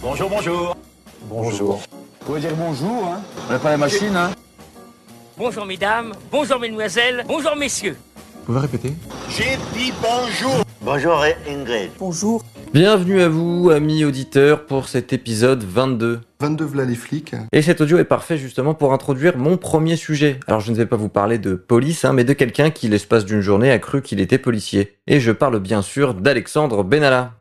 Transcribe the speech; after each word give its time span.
Bonjour, 0.00 0.30
bonjour. 0.30 0.76
Bonjour. 1.28 1.82
Vous 2.20 2.26
pouvez 2.26 2.40
dire 2.40 2.54
bonjour, 2.56 3.04
hein 3.04 3.20
On 3.48 3.52
n'a 3.52 3.58
pas 3.58 3.70
la 3.70 3.76
machine, 3.76 4.14
hein 4.14 4.30
Bonjour 5.36 5.66
mesdames, 5.66 6.12
bonjour 6.30 6.60
mesdemoiselles, 6.60 7.24
bonjour 7.26 7.56
messieurs. 7.56 7.96
Vous 8.36 8.44
pouvez 8.46 8.60
répéter 8.60 8.92
J'ai 9.28 9.56
dit 9.74 9.92
bonjour. 10.00 10.64
Bonjour 10.82 11.24
Ingrid. 11.48 11.90
Bonjour. 11.98 12.44
Bienvenue 12.72 13.22
à 13.22 13.28
vous, 13.28 13.70
amis 13.70 14.04
auditeurs, 14.04 14.66
pour 14.66 14.88
cet 14.88 15.12
épisode 15.12 15.64
22. 15.64 16.20
22 16.40 16.64
v'là 16.64 16.84
les 16.84 16.94
flics. 16.94 17.34
Et 17.50 17.62
cet 17.62 17.80
audio 17.80 17.98
est 17.98 18.04
parfait 18.04 18.38
justement 18.38 18.74
pour 18.74 18.92
introduire 18.92 19.36
mon 19.36 19.56
premier 19.56 19.96
sujet. 19.96 20.38
Alors 20.46 20.60
je 20.60 20.70
ne 20.70 20.76
vais 20.76 20.86
pas 20.86 20.96
vous 20.96 21.08
parler 21.08 21.38
de 21.38 21.54
police, 21.54 22.04
hein, 22.04 22.12
mais 22.12 22.24
de 22.24 22.34
quelqu'un 22.34 22.70
qui 22.70 22.88
l'espace 22.88 23.24
d'une 23.24 23.40
journée 23.40 23.72
a 23.72 23.80
cru 23.80 24.00
qu'il 24.00 24.20
était 24.20 24.38
policier. 24.38 24.98
Et 25.08 25.18
je 25.18 25.32
parle 25.32 25.58
bien 25.58 25.82
sûr 25.82 26.14
d'Alexandre 26.14 26.84
Benalla. 26.84 27.32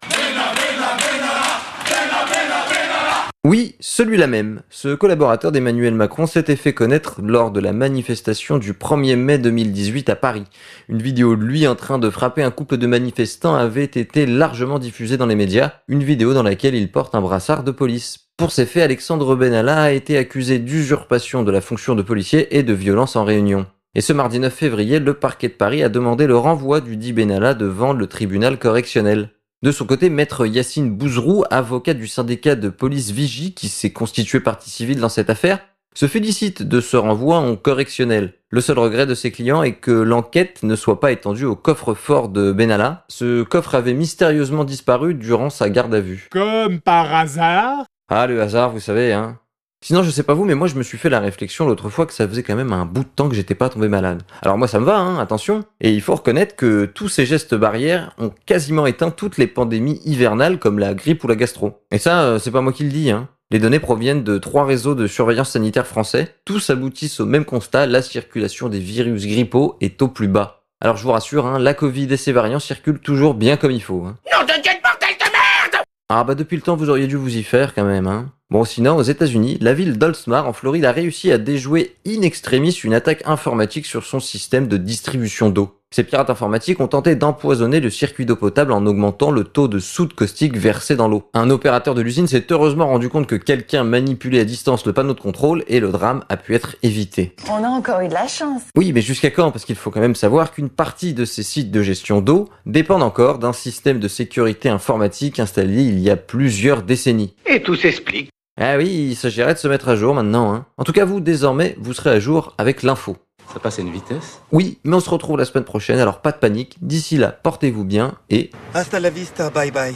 Oui, 3.49 3.75
celui-là 3.79 4.27
même. 4.27 4.61
Ce 4.69 4.93
collaborateur 4.93 5.53
d'Emmanuel 5.53 5.93
Macron 5.93 6.25
s'était 6.25 6.57
fait 6.57 6.73
connaître 6.73 7.21
lors 7.21 7.49
de 7.49 7.61
la 7.61 7.71
manifestation 7.71 8.57
du 8.57 8.73
1er 8.73 9.15
mai 9.15 9.37
2018 9.37 10.09
à 10.09 10.17
Paris. 10.17 10.43
Une 10.89 11.01
vidéo 11.01 11.37
de 11.37 11.45
lui 11.45 11.65
en 11.65 11.75
train 11.75 11.97
de 11.97 12.09
frapper 12.09 12.43
un 12.43 12.51
couple 12.51 12.75
de 12.75 12.87
manifestants 12.87 13.55
avait 13.55 13.85
été 13.85 14.25
largement 14.25 14.79
diffusée 14.79 15.15
dans 15.15 15.27
les 15.27 15.35
médias, 15.37 15.75
une 15.87 16.03
vidéo 16.03 16.33
dans 16.33 16.43
laquelle 16.43 16.75
il 16.75 16.91
porte 16.91 17.15
un 17.15 17.21
brassard 17.21 17.63
de 17.63 17.71
police. 17.71 18.19
Pour 18.35 18.51
ces 18.51 18.65
faits, 18.65 18.83
Alexandre 18.83 19.33
Benalla 19.37 19.81
a 19.81 19.91
été 19.91 20.17
accusé 20.17 20.59
d'usurpation 20.59 21.43
de 21.43 21.51
la 21.51 21.61
fonction 21.61 21.95
de 21.95 22.01
policier 22.01 22.57
et 22.57 22.63
de 22.63 22.73
violence 22.73 23.15
en 23.15 23.23
réunion. 23.23 23.65
Et 23.95 24.01
ce 24.01 24.11
mardi 24.11 24.39
9 24.39 24.53
février, 24.53 24.99
le 24.99 25.13
parquet 25.13 25.47
de 25.47 25.53
Paris 25.53 25.83
a 25.83 25.89
demandé 25.89 26.27
le 26.27 26.35
renvoi 26.35 26.81
du 26.81 26.97
dit 26.97 27.13
Benalla 27.13 27.53
devant 27.53 27.93
le 27.93 28.07
tribunal 28.07 28.59
correctionnel. 28.59 29.29
De 29.63 29.71
son 29.71 29.87
côté, 29.87 30.11
maître 30.11 30.45
Yacine 30.45 30.91
Bouzrou, 30.91 31.43
avocat 31.49 31.95
du 31.95 32.07
syndicat 32.07 32.55
de 32.55 32.69
police 32.69 33.09
Vigie 33.09 33.55
qui 33.55 33.69
s'est 33.69 33.91
constitué 33.91 34.39
partie 34.39 34.69
civile 34.69 34.99
dans 34.99 35.09
cette 35.09 35.31
affaire, 35.31 35.59
se 35.95 36.05
félicite 36.05 36.61
de 36.61 36.79
ce 36.79 36.95
renvoi 36.95 37.37
en 37.37 37.55
correctionnel. 37.55 38.35
Le 38.51 38.61
seul 38.61 38.77
regret 38.77 39.07
de 39.07 39.15
ses 39.15 39.31
clients 39.31 39.63
est 39.63 39.73
que 39.73 39.89
l'enquête 39.89 40.61
ne 40.61 40.75
soit 40.75 40.99
pas 40.99 41.11
étendue 41.11 41.45
au 41.45 41.55
coffre-fort 41.55 42.29
de 42.29 42.51
Benalla. 42.51 43.05
Ce 43.07 43.41
coffre 43.41 43.73
avait 43.73 43.95
mystérieusement 43.95 44.63
disparu 44.63 45.15
durant 45.15 45.49
sa 45.49 45.71
garde 45.71 45.95
à 45.95 46.01
vue. 46.01 46.27
Comme 46.31 46.79
par 46.79 47.11
hasard 47.15 47.85
Ah, 48.09 48.27
le 48.27 48.39
hasard, 48.39 48.69
vous 48.69 48.79
savez, 48.79 49.11
hein. 49.11 49.39
Sinon, 49.83 50.03
je 50.03 50.09
sais 50.09 50.23
pas 50.23 50.33
vous, 50.33 50.43
mais 50.43 50.55
moi 50.55 50.67
je 50.67 50.75
me 50.75 50.83
suis 50.83 50.97
fait 50.97 51.09
la 51.09 51.19
réflexion 51.19 51.65
l'autre 51.65 51.89
fois 51.89 52.05
que 52.05 52.13
ça 52.13 52.27
faisait 52.27 52.43
quand 52.43 52.55
même 52.55 52.73
un 52.73 52.85
bout 52.85 53.03
de 53.03 53.09
temps 53.15 53.29
que 53.29 53.35
j'étais 53.35 53.55
pas 53.55 53.69
tombé 53.69 53.87
malade. 53.87 54.23
Alors 54.41 54.57
moi 54.57 54.67
ça 54.67 54.79
me 54.79 54.85
va, 54.85 54.97
hein, 54.97 55.19
attention. 55.19 55.63
Et 55.79 55.93
il 55.93 56.01
faut 56.01 56.15
reconnaître 56.15 56.55
que 56.55 56.85
tous 56.85 57.07
ces 57.07 57.25
gestes 57.25 57.55
barrières 57.55 58.13
ont 58.17 58.31
quasiment 58.45 58.85
éteint 58.85 59.11
toutes 59.11 59.37
les 59.37 59.47
pandémies 59.47 60.01
hivernales 60.03 60.59
comme 60.59 60.79
la 60.79 60.93
grippe 60.93 61.23
ou 61.23 61.27
la 61.27 61.35
gastro. 61.35 61.83
Et 61.91 61.99
ça, 61.99 62.23
euh, 62.23 62.39
c'est 62.39 62.51
pas 62.51 62.61
moi 62.61 62.73
qui 62.73 62.83
le 62.83 62.89
dis, 62.89 63.11
hein. 63.11 63.29
Les 63.49 63.59
données 63.59 63.79
proviennent 63.79 64.25
de 64.25 64.39
trois 64.39 64.65
réseaux 64.65 64.93
de 64.93 65.07
surveillance 65.07 65.51
sanitaire 65.51 65.87
français. 65.87 66.35
Tous 66.43 66.69
aboutissent 66.69 67.21
au 67.21 67.25
même 67.25 67.45
constat, 67.45 67.85
la 67.85 68.01
circulation 68.01 68.67
des 68.67 68.79
virus 68.79 69.25
grippaux 69.25 69.77
est 69.79 70.01
au 70.01 70.09
plus 70.09 70.27
bas. 70.27 70.63
Alors 70.81 70.97
je 70.97 71.03
vous 71.03 71.11
rassure, 71.11 71.45
hein, 71.45 71.59
la 71.59 71.73
Covid 71.73 72.11
et 72.11 72.17
ses 72.17 72.33
variants 72.33 72.59
circulent 72.59 72.99
toujours 72.99 73.35
bien 73.35 73.55
comme 73.55 73.71
il 73.71 73.81
faut. 73.81 74.03
Hein 74.03 74.17
de 74.25 74.61
Dieu 74.61 74.71
de 74.73 74.81
bordel 74.81 75.15
de 75.17 75.31
merde 75.31 75.83
Ah 76.09 76.23
bah 76.23 76.35
depuis 76.35 76.55
le 76.55 76.61
temps 76.61 76.77
vous 76.77 76.89
auriez 76.89 77.05
dû 77.07 77.17
vous 77.17 77.35
y 77.35 77.43
faire 77.43 77.75
quand 77.75 77.83
même, 77.83 78.07
hein. 78.07 78.31
Bon 78.49 78.63
sinon 78.63 78.95
aux 78.95 79.01
États-Unis, 79.01 79.57
la 79.59 79.73
ville 79.73 79.97
d'Oldsmar 79.97 80.47
en 80.47 80.53
Floride 80.53 80.85
a 80.85 80.93
réussi 80.93 81.33
à 81.33 81.37
déjouer 81.37 81.97
in 82.07 82.21
extremis 82.21 82.71
une 82.71 82.93
attaque 82.93 83.23
informatique 83.25 83.85
sur 83.85 84.05
son 84.05 84.21
système 84.21 84.69
de 84.69 84.77
distribution 84.77 85.49
d'eau. 85.49 85.76
Ces 85.89 86.03
pirates 86.03 86.29
informatiques 86.29 86.81
ont 86.81 86.87
tenté 86.87 87.15
d'empoisonner 87.15 87.79
le 87.79 87.89
circuit 87.89 88.25
d'eau 88.25 88.35
potable 88.35 88.73
en 88.73 88.85
augmentant 88.85 89.31
le 89.31 89.45
taux 89.45 89.69
de 89.69 89.79
soude 89.79 90.13
caustique 90.13 90.57
versé 90.57 90.97
dans 90.97 91.07
l'eau. 91.07 91.29
Un 91.33 91.49
opérateur 91.49 91.95
de 91.95 92.01
l'usine 92.01 92.27
s'est 92.27 92.45
heureusement 92.51 92.87
rendu 92.87 93.07
compte 93.07 93.25
que 93.25 93.35
quelqu'un 93.35 93.85
manipulait 93.85 94.41
à 94.41 94.45
distance 94.45 94.85
le 94.85 94.91
panneau 94.91 95.13
de 95.13 95.21
contrôle 95.21 95.63
et 95.67 95.79
le 95.79 95.89
drame 95.89 96.25
a 96.27 96.35
pu 96.35 96.55
être 96.55 96.75
évité. 96.83 97.35
On 97.49 97.63
a 97.63 97.69
encore 97.69 98.01
eu 98.01 98.09
de 98.09 98.13
la 98.13 98.27
chance. 98.27 98.63
Oui, 98.75 98.91
mais 98.91 99.01
jusqu'à 99.01 99.31
quand? 99.31 99.51
Parce 99.51 99.63
qu'il 99.63 99.75
faut 99.75 99.89
quand 99.89 100.01
même 100.01 100.15
savoir 100.15 100.51
qu'une 100.51 100.69
partie 100.69 101.13
de 101.13 101.23
ces 101.23 101.43
sites 101.43 101.71
de 101.71 101.81
gestion 101.81 102.19
d'eau 102.19 102.49
dépendent 102.65 103.03
encore 103.03 103.39
d'un 103.39 103.53
système 103.53 103.99
de 103.99 104.09
sécurité 104.09 104.67
informatique 104.67 105.39
installé 105.39 105.83
il 105.83 105.99
y 105.99 106.09
a 106.09 106.17
plusieurs 106.17 106.83
décennies. 106.83 107.33
Et 107.45 107.63
tout 107.63 107.75
s'explique. 107.75 108.29
Ah 108.59 108.75
oui, 108.77 109.09
il 109.11 109.15
s'agirait 109.15 109.53
de 109.53 109.59
se 109.59 109.67
mettre 109.67 109.87
à 109.87 109.95
jour 109.95 110.15
maintenant. 110.15 110.53
Hein. 110.53 110.65
En 110.77 110.83
tout 110.83 110.91
cas, 110.91 111.05
vous, 111.05 111.21
désormais, 111.21 111.77
vous 111.79 111.93
serez 111.93 112.09
à 112.09 112.19
jour 112.19 112.55
avec 112.57 112.83
l'info. 112.83 113.15
Ça 113.53 113.59
passe 113.59 113.79
à 113.79 113.81
une 113.81 113.91
vitesse 113.91 114.39
Oui, 114.51 114.77
mais 114.83 114.95
on 114.95 114.99
se 114.99 115.09
retrouve 115.09 115.37
la 115.37 115.45
semaine 115.45 115.63
prochaine, 115.63 115.99
alors 115.99 116.21
pas 116.21 116.31
de 116.31 116.37
panique. 116.37 116.77
D'ici 116.81 117.17
là, 117.17 117.29
portez-vous 117.31 117.85
bien 117.85 118.15
et... 118.29 118.51
Hasta 118.73 118.99
la 118.99 119.09
vista, 119.09 119.49
bye 119.49 119.71
bye. 119.71 119.95